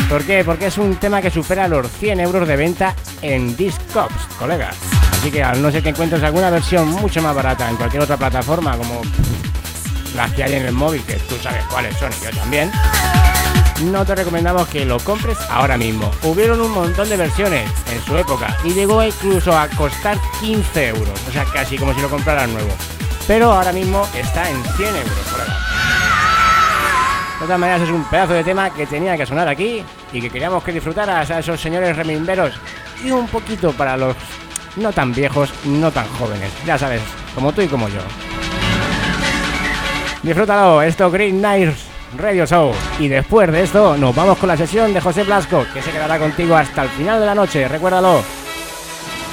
¿Por 0.09 0.23
qué? 0.23 0.43
Porque 0.45 0.67
es 0.67 0.77
un 0.77 0.95
tema 0.97 1.23
que 1.23 1.31
supera 1.31 1.67
los 1.67 1.91
100 1.93 2.19
euros 2.19 2.47
de 2.47 2.55
venta 2.55 2.95
en 3.23 3.57
Discogs, 3.57 4.27
colegas. 4.37 4.96
Así 5.19 5.31
que 5.31 5.43
al 5.43 5.61
no 5.61 5.71
ser 5.71 5.83
que 5.83 5.89
encuentres 5.89 6.23
alguna 6.23 6.49
versión 6.49 6.89
mucho 6.89 7.21
más 7.21 7.35
barata 7.35 7.69
en 7.69 7.75
cualquier 7.75 8.03
otra 8.03 8.17
plataforma, 8.17 8.77
como 8.77 9.01
las 10.15 10.31
que 10.33 10.43
hay 10.43 10.53
en 10.53 10.65
el 10.65 10.73
móvil, 10.73 11.01
que 11.03 11.15
tú 11.15 11.35
sabes 11.41 11.63
cuáles 11.65 11.97
son 11.97 12.11
y 12.11 12.23
yo 12.23 12.31
también, 12.31 12.71
no 13.85 14.05
te 14.05 14.15
recomendamos 14.15 14.67
que 14.67 14.85
lo 14.85 14.99
compres 14.99 15.37
ahora 15.49 15.77
mismo. 15.77 16.11
Hubieron 16.23 16.61
un 16.61 16.71
montón 16.71 17.09
de 17.09 17.17
versiones 17.17 17.69
en 17.91 18.01
su 18.03 18.17
época 18.17 18.57
y 18.63 18.73
llegó 18.73 19.03
incluso 19.03 19.57
a 19.57 19.67
costar 19.69 20.17
15 20.39 20.87
euros, 20.87 21.19
o 21.27 21.31
sea, 21.31 21.45
casi 21.45 21.77
como 21.77 21.93
si 21.93 22.01
lo 22.01 22.09
compraras 22.09 22.47
nuevo 22.49 22.71
pero 23.27 23.51
ahora 23.51 23.73
mismo 23.73 24.07
está 24.15 24.49
en 24.49 24.63
100 24.63 24.95
euros 24.95 25.27
por 25.29 25.41
ahora. 25.41 25.53
De 27.39 27.45
todas 27.45 27.59
maneras 27.59 27.81
es 27.81 27.89
un 27.89 28.03
pedazo 28.05 28.33
de 28.33 28.43
tema 28.43 28.73
que 28.73 28.87
tenía 28.87 29.17
que 29.17 29.25
sonar 29.25 29.47
aquí 29.47 29.83
y 30.11 30.21
que 30.21 30.29
queríamos 30.29 30.63
que 30.63 30.71
disfrutaras 30.71 31.29
a 31.29 31.39
esos 31.39 31.59
señores 31.59 31.95
remimberos 31.95 32.53
y 33.03 33.11
un 33.11 33.27
poquito 33.27 33.73
para 33.73 33.97
los 33.97 34.15
no 34.77 34.91
tan 34.91 35.13
viejos, 35.13 35.51
no 35.65 35.91
tan 35.91 36.07
jóvenes, 36.07 36.51
ya 36.65 36.77
sabes, 36.77 37.01
como 37.35 37.51
tú 37.53 37.61
y 37.61 37.67
como 37.67 37.87
yo. 37.89 38.01
Disfrútalo, 40.23 40.81
esto 40.81 41.09
Green 41.11 41.41
Nights 41.41 41.85
Radio 42.17 42.45
Show. 42.45 42.71
Y 42.99 43.07
después 43.07 43.51
de 43.51 43.63
esto 43.63 43.97
nos 43.97 44.15
vamos 44.15 44.37
con 44.37 44.47
la 44.49 44.57
sesión 44.57 44.93
de 44.93 45.01
José 45.01 45.23
Blasco, 45.23 45.65
que 45.73 45.81
se 45.81 45.91
quedará 45.91 46.19
contigo 46.19 46.55
hasta 46.55 46.83
el 46.83 46.89
final 46.89 47.19
de 47.19 47.25
la 47.25 47.35
noche, 47.35 47.67
recuérdalo. 47.67 48.23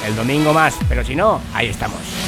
El 0.05 0.15
domingo 0.15 0.53
más, 0.53 0.75
pero 0.87 1.03
si 1.03 1.15
no, 1.15 1.41
ahí 1.53 1.67
estamos. 1.67 2.24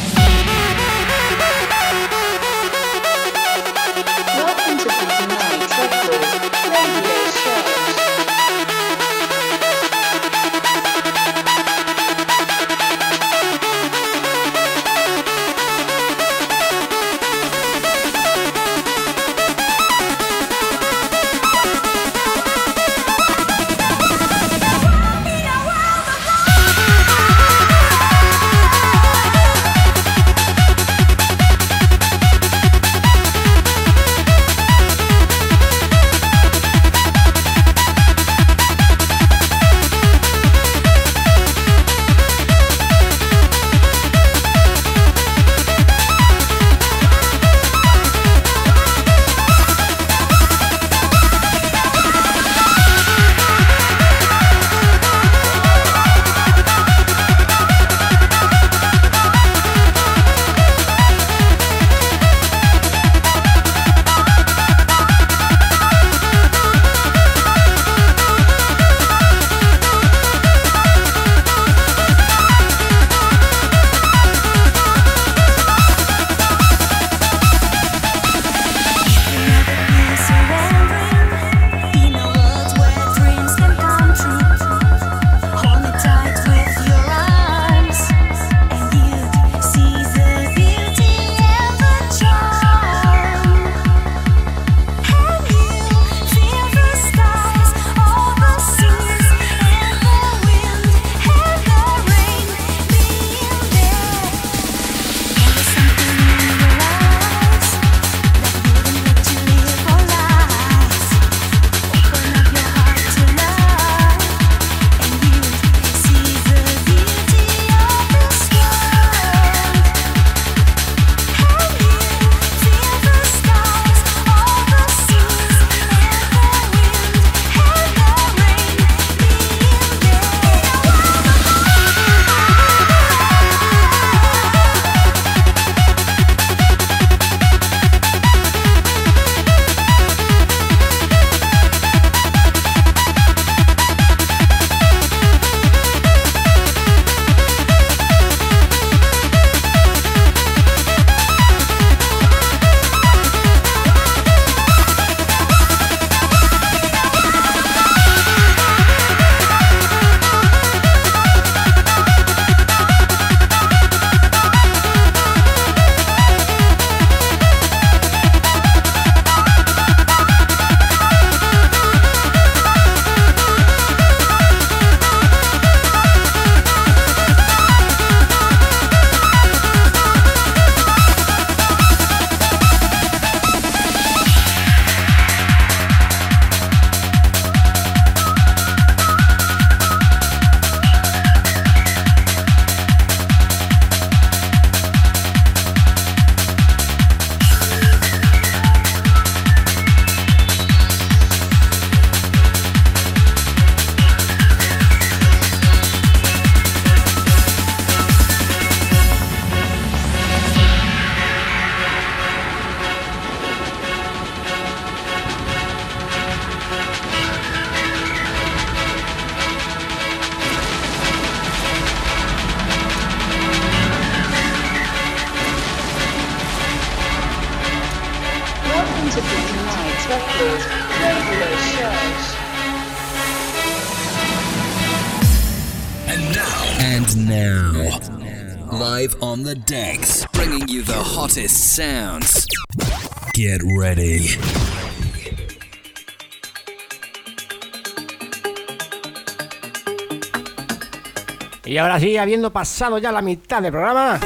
Y 251.68 251.78
ahora 251.78 252.00
sí, 252.00 252.16
habiendo 252.16 252.50
pasado 252.50 252.98
ya 252.98 253.12
la 253.12 253.22
mitad 253.22 253.62
del 253.62 253.74
programa, 253.74 254.18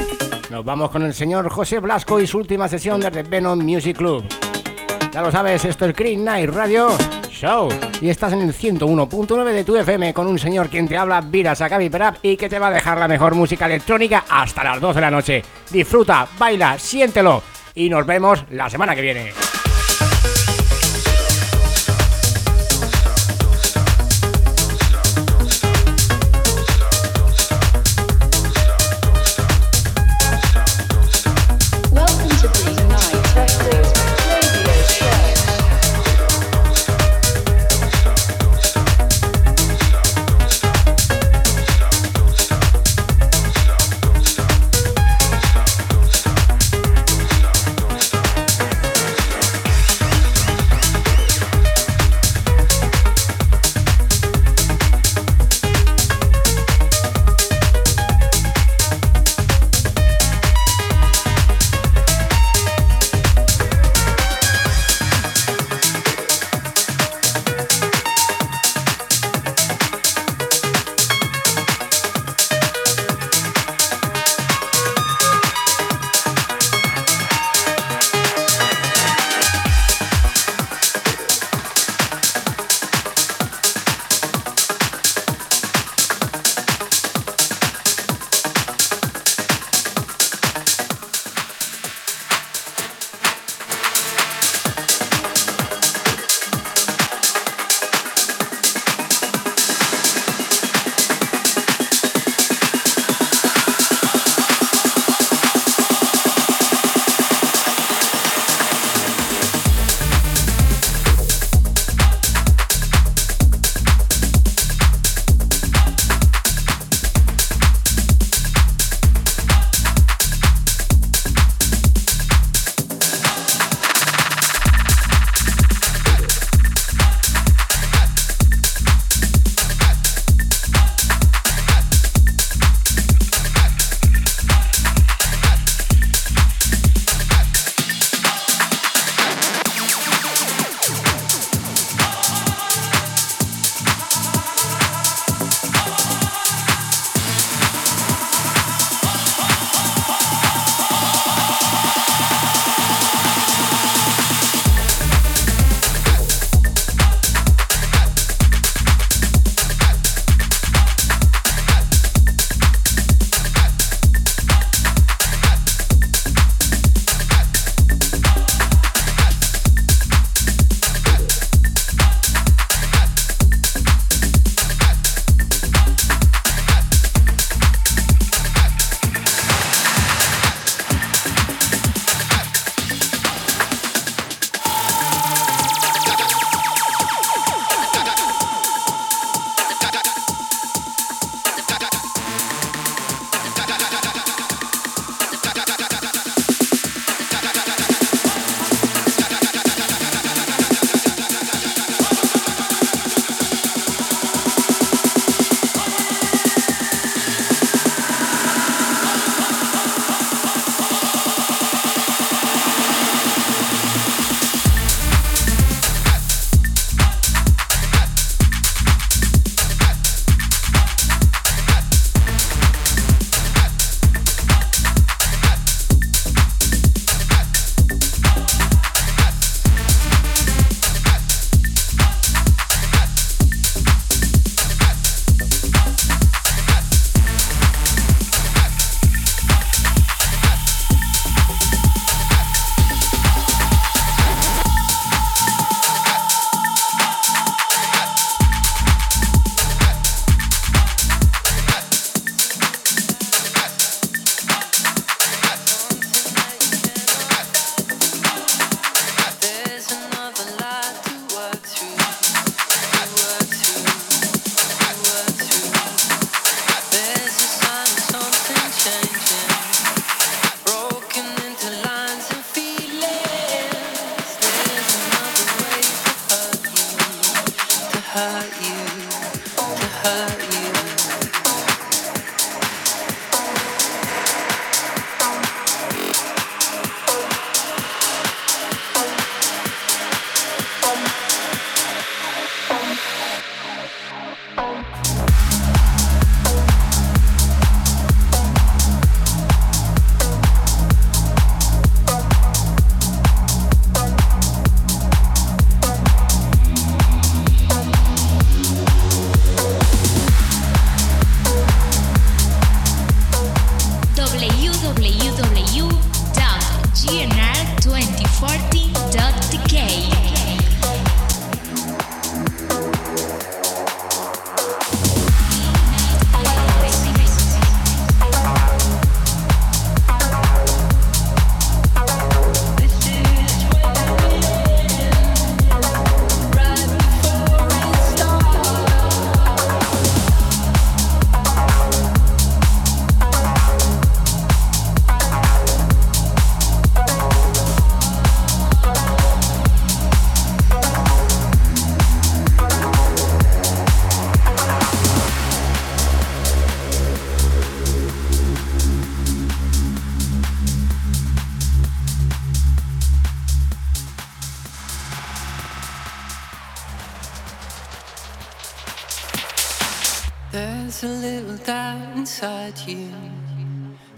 nos 0.48 0.64
vamos 0.64 0.90
con 0.90 1.02
el 1.02 1.12
señor 1.12 1.50
José 1.50 1.80
Blasco 1.80 2.20
y 2.20 2.26
su 2.26 2.38
última 2.38 2.68
sesión 2.68 3.00
de 3.00 3.10
Venom 3.24 3.58
Music 3.58 3.96
Club. 3.96 4.24
Ya 5.12 5.22
lo 5.22 5.32
sabes, 5.32 5.64
esto 5.64 5.86
es 5.86 5.96
Green 5.96 6.24
Night 6.24 6.50
Radio 6.50 6.96
Show. 7.28 7.68
Y 8.00 8.10
estás 8.10 8.32
en 8.32 8.42
el 8.42 8.54
101.9 8.54 9.44
de 9.52 9.64
tu 9.64 9.76
FM 9.76 10.14
con 10.14 10.28
un 10.28 10.38
señor 10.38 10.68
quien 10.68 10.86
te 10.86 10.96
habla, 10.96 11.20
Vira 11.20 11.56
Sakabi 11.56 11.90
Perap, 11.90 12.18
y 12.22 12.36
que 12.36 12.48
te 12.48 12.60
va 12.60 12.68
a 12.68 12.72
dejar 12.72 12.96
la 12.98 13.08
mejor 13.08 13.34
música 13.34 13.66
electrónica 13.66 14.24
hasta 14.30 14.62
las 14.62 14.80
12 14.80 14.94
de 14.94 15.00
la 15.00 15.10
noche. 15.10 15.42
Disfruta, 15.68 16.28
baila, 16.38 16.78
siéntelo. 16.78 17.42
Y 17.74 17.90
nos 17.90 18.06
vemos 18.06 18.44
la 18.50 18.70
semana 18.70 18.94
que 18.94 19.02
viene. 19.02 19.51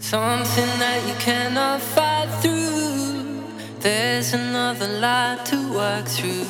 Something 0.05 0.69
that 0.77 1.01
you 1.07 1.15
cannot 1.15 1.81
fight 1.81 2.29
through. 2.39 3.41
There's 3.79 4.35
another 4.35 4.87
light 4.99 5.43
to 5.45 5.73
work 5.73 6.05
through, 6.05 6.45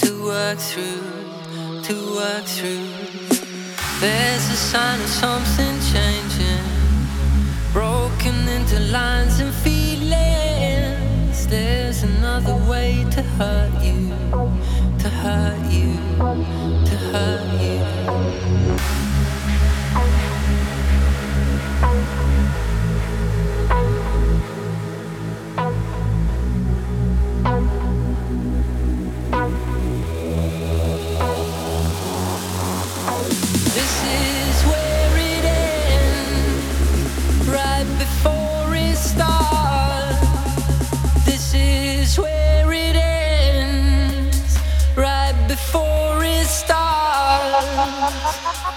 to 0.00 0.24
work 0.24 0.58
through, 0.58 1.02
to 1.82 1.94
work 2.16 2.46
through. 2.46 2.88
There's 4.00 4.48
a 4.48 4.56
sign 4.56 5.02
of 5.02 5.08
something 5.10 5.80
changing, 5.92 6.64
broken 7.74 8.48
into 8.48 8.80
lines 8.90 9.38
and 9.40 9.52
feelings. 9.52 11.46
There's 11.46 12.04
another 12.04 12.56
way 12.70 13.04
to 13.10 13.22
hurt 13.36 13.84
you, 13.84 14.08
to 14.98 15.10
hurt 15.10 15.70
you, 15.70 15.92
to 16.88 16.96
hurt 17.12 17.60
you. 17.60 19.01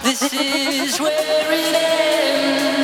This 0.05 0.21
is 0.33 1.01
where 1.01 1.51
it 1.51 1.75
ends. 1.75 2.74